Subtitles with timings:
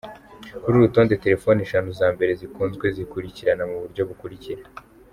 [0.63, 4.61] Kuri uru rutonde, telefone eshanu za mbere zikunzwe zikurikirana mu buryo bukurikira:.